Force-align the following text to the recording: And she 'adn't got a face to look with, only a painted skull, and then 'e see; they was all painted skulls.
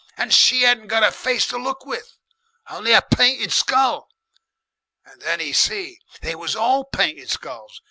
And 0.17 0.33
she 0.33 0.65
'adn't 0.65 0.87
got 0.87 1.03
a 1.03 1.11
face 1.11 1.45
to 1.49 1.59
look 1.59 1.85
with, 1.85 2.17
only 2.67 2.91
a 2.91 3.03
painted 3.03 3.51
skull, 3.53 4.09
and 5.05 5.21
then 5.21 5.39
'e 5.39 5.53
see; 5.53 5.99
they 6.21 6.33
was 6.33 6.55
all 6.55 6.85
painted 6.85 7.29
skulls. 7.29 7.79